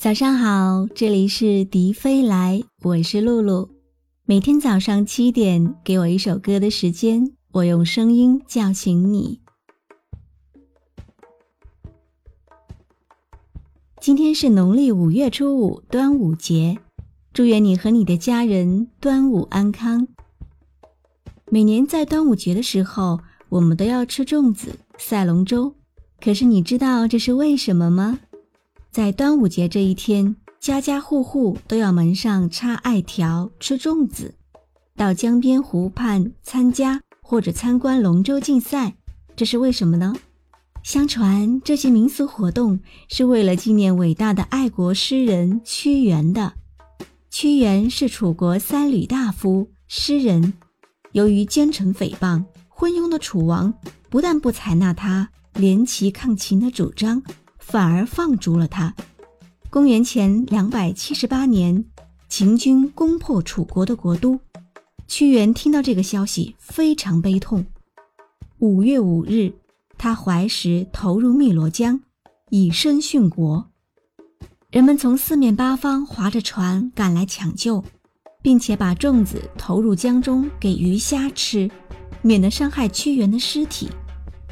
[0.00, 3.68] 早上好，这里是迪飞来，我是露露。
[4.26, 9.40] 每天早上七点，给我一首歌的时间，我用声音叫醒你。
[14.00, 16.78] 今天是农历五月初五，端午节，
[17.32, 20.06] 祝愿你和你的家人端午安康。
[21.50, 23.18] 每年在端午节的时候，
[23.48, 25.74] 我们都要吃粽子、赛龙舟，
[26.20, 28.20] 可是你知道这是为什么吗？
[28.90, 34.34] 在端午节这一天，家家户户都要门上插艾条、吃粽子，
[34.96, 38.96] 到江边湖畔参加或者参观龙舟竞赛。
[39.36, 40.14] 这是为什么呢？
[40.82, 46.54] 相传这些民俗活动是为了纪念伟大的爱国诗人屈原的。
[47.30, 50.54] 屈原是楚国三闾大夫、诗人，
[51.12, 53.74] 由于奸臣诽谤、昏庸的楚王
[54.08, 57.22] 不但不采纳他联齐抗秦的主张。
[57.68, 58.94] 反而放逐了他。
[59.68, 61.84] 公元前两百七十八年，
[62.26, 64.40] 秦军攻破楚国的国都，
[65.06, 67.66] 屈原听到这个消息非常悲痛。
[68.58, 69.52] 五月五日，
[69.98, 72.00] 他怀石投入汨罗江，
[72.48, 73.66] 以身殉国。
[74.70, 77.84] 人们从四面八方划着船赶来抢救，
[78.40, 81.70] 并且把粽子投入江中给鱼虾吃，
[82.22, 83.90] 免得伤害屈原的尸体。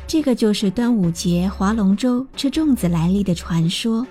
[0.06, 4.06] 这个就是端午节划龙舟吃粽子来历的传说。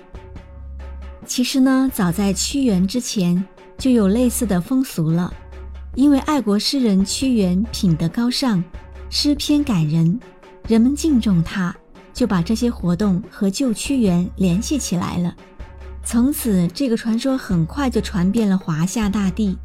[1.24, 3.42] 其实呢，早在屈原之前
[3.78, 5.32] 就有类似的风俗了。
[5.94, 8.62] 因为爱国诗人屈原品德高尚，
[9.08, 10.20] 诗篇感人，
[10.68, 11.74] 人们敬重他，
[12.12, 15.34] 就把这些活动和救屈原联系起来了。
[16.04, 19.56] 从此，这个传说很快就传遍了华夏大地。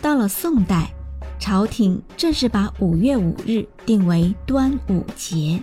[0.00, 0.94] 到了宋代，
[1.42, 5.60] 朝廷正式把五月五日定为端午节。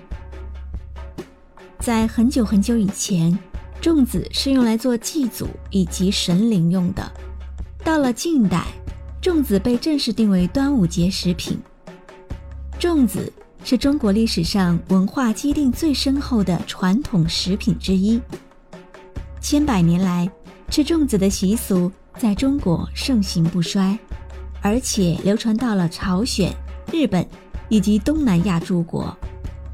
[1.80, 3.39] 在很久很久以前，
[3.81, 7.09] 粽子是用来做祭祖以及神灵用的。
[7.81, 8.66] 到了近代，
[9.21, 11.58] 粽子被正式定为端午节食品。
[12.77, 13.31] 粽子
[13.64, 18.20] 是中国历史上文化积淀最深厚的传统食品之一。
[19.39, 20.30] 千百年来，
[20.70, 23.98] 吃粽子的习俗在中国盛行不衰，
[24.61, 26.53] 而且流传到了朝鲜、
[26.92, 27.25] 日本
[27.70, 29.15] 以及东南亚诸国，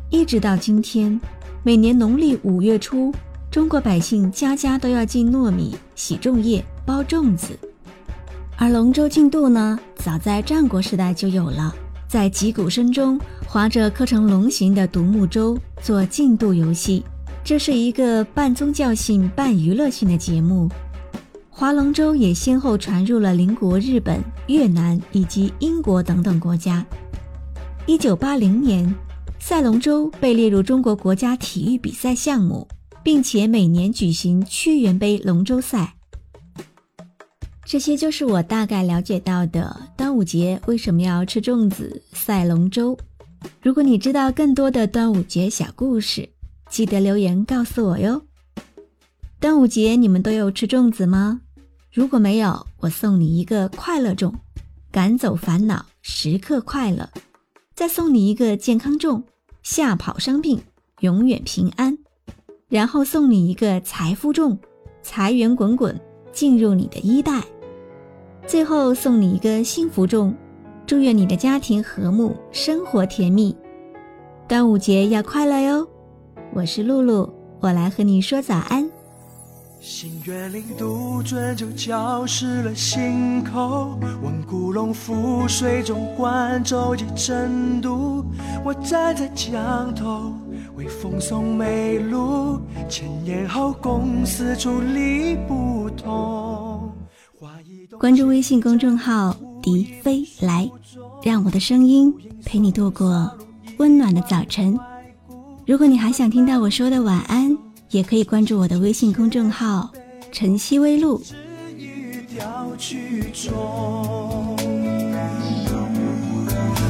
[0.09, 1.19] 一直到今天。
[1.63, 3.12] 每年农历五月初，
[3.50, 7.57] 中国百姓家家都要进糯米、洗粽叶、包粽子。
[8.56, 11.74] 而龙舟竞渡呢，早在战国时代就有了，
[12.07, 17.03] 在击鼓声中划着刻成龙形的独木舟做竞渡游戏。
[17.44, 20.69] 这是一个半宗教性、半娱乐性的节目。
[21.58, 26.86] 划龙舟也先后传入了邻国日本、越南以及英国等等国家。
[27.86, 28.94] 一九八零年。
[29.40, 32.68] 赛龙舟被列入中国国家体育比赛项目，
[33.04, 35.94] 并且每年举行屈原杯龙舟赛。
[37.64, 42.98] 这些就是我大概了解到的端午节为什么要吃粽子、赛龙舟。
[43.62, 46.28] 如果你知道更多的端午节小故事，
[46.70, 48.24] 记得留言告诉我哟。
[49.45, 51.39] 端午节你们都有吃粽子吗？
[51.94, 54.33] 如果没有，我送你一个快乐粽，
[54.91, 57.07] 赶走烦恼，时刻快乐。
[57.75, 59.22] 再送你一个健康粽。
[59.61, 60.59] 吓跑伤病，
[61.01, 61.95] 永远平安。
[62.69, 64.57] 然后送你一个财富粽，
[65.03, 65.95] 财源滚滚
[66.31, 67.44] 进入你的衣袋。
[68.47, 70.33] 最后送你一个幸福粽，
[70.88, 73.56] 祝愿你的家庭和睦，生活甜蜜。
[74.47, 75.88] 端午节要快乐哟！
[76.51, 78.89] 我是露露，我来和你说早安。
[79.88, 88.25] 新月令杜鹃就浇湿了心口，闻古龙覆水中，观舟楫争渡。
[88.63, 90.34] 我站在江头，
[90.75, 92.59] 微风送梅露，
[92.90, 96.91] 千年后共思出离不同。
[98.00, 100.68] 关注微信公众号“迪飞来”，
[101.22, 102.12] 让我的声音
[102.44, 103.31] 陪你度过
[103.78, 104.75] 温暖的早晨。
[105.68, 107.44] 如果你还想听到我说的晚安。
[107.95, 109.89] 也可以关注我的微信公众号
[110.30, 111.15] “晨曦微露”。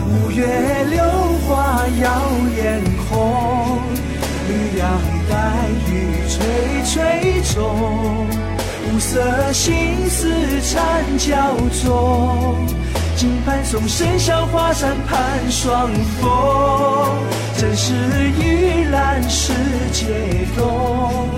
[0.09, 1.03] 五月榴
[1.45, 2.09] 花耀
[2.57, 3.77] 眼红，
[4.47, 4.99] 绿杨
[5.29, 5.93] 带雨
[6.27, 6.33] 垂
[6.83, 7.61] 垂中，
[8.91, 10.27] 五色心思
[10.61, 12.65] 缠交中。
[13.15, 15.89] 金盘送笙箫，华山盼双
[16.21, 17.17] 峰。
[17.57, 17.93] 正是
[18.41, 19.53] 玉兰世
[19.93, 21.29] 界冬，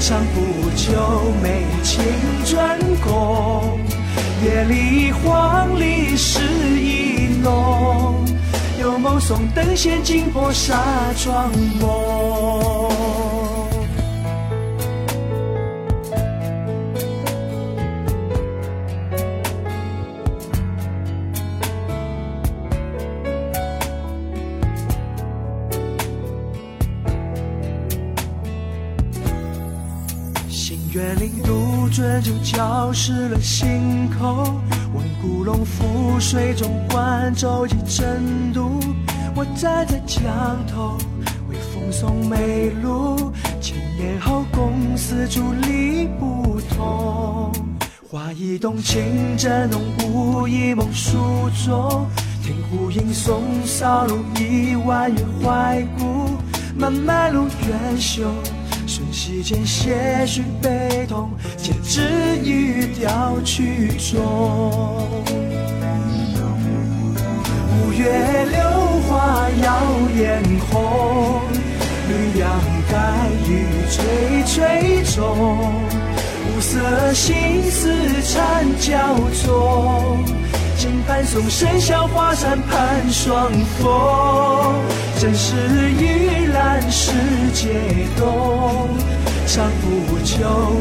[0.00, 2.02] 长不久美情
[2.46, 3.78] 专攻。
[4.42, 6.40] 夜里黄鹂诗
[6.80, 8.24] 意浓，
[8.80, 10.82] 有梦送灯仙惊破纱
[11.16, 12.97] 窗梦。
[31.98, 34.54] 春就浇湿了心口，
[34.94, 38.78] 问古龙覆水中观舟楫争渡。
[39.34, 40.22] 我站在江
[40.72, 40.96] 头，
[41.50, 43.32] 为风送梅露。
[43.60, 47.50] 千年后，共思竹篱不同。
[48.08, 52.06] 花一动，情正浓，雾一梦，书中。
[52.44, 56.30] 听湖影送骚路，一弯月怀古。
[56.76, 58.32] 漫漫路远修。
[58.88, 62.00] 瞬息间，些许悲痛，皆止
[62.42, 64.16] 于调曲中。
[67.84, 68.60] 五月榴
[69.06, 69.82] 花耀
[70.16, 71.42] 眼红，
[72.08, 72.48] 绿杨
[72.90, 72.96] 盖
[73.46, 75.16] 雨垂垂中。
[76.56, 77.92] 五色心思
[78.22, 78.96] 缠交
[79.34, 80.16] 错。
[80.78, 84.74] 金盘送笙箫，华山盼双峰。
[85.20, 85.56] 正是
[85.90, 86.27] 玉兰
[86.90, 87.12] 世
[87.52, 87.68] 界
[88.16, 88.88] 动，
[89.46, 90.36] 长补秋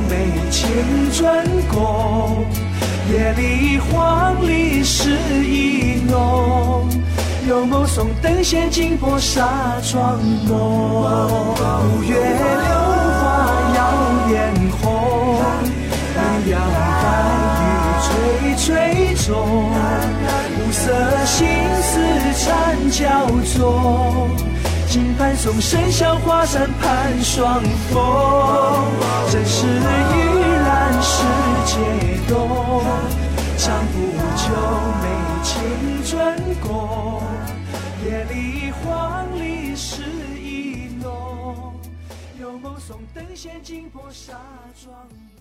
[0.10, 0.70] 梅青
[1.12, 2.46] 春宫。
[3.12, 6.88] 夜里黄鹂诗意浓，
[7.48, 10.50] 有梦送灯仙惊破纱窗梦。
[11.98, 12.70] 五月榴
[13.20, 13.24] 花
[13.76, 13.80] 耀
[14.30, 15.40] 眼红，
[16.16, 16.60] 绿杨
[17.02, 17.06] 盖
[17.64, 17.66] 雨
[18.04, 18.10] 垂
[18.58, 18.66] 垂
[19.26, 19.28] 中。
[20.60, 20.84] 五色
[21.26, 21.48] 心
[21.82, 22.00] 思
[22.44, 22.46] 缠
[22.90, 23.06] 交
[23.46, 24.30] 错，
[24.90, 27.62] 金盘送笙箫，华山盼双
[27.92, 28.86] 峰。
[29.30, 29.80] 正是玉
[30.66, 31.24] 兰世
[31.66, 31.76] 界
[32.28, 32.84] 动，
[33.58, 33.96] 长补
[34.38, 34.44] 秋
[35.02, 35.06] 梅
[35.44, 35.54] 青
[36.06, 37.22] 春宫。
[38.06, 40.04] 夜里黄鹂诗
[40.42, 41.74] 意浓，
[42.40, 44.34] 有梦送灯仙惊破纱
[44.82, 44.96] 窗
[45.36, 45.37] 梦。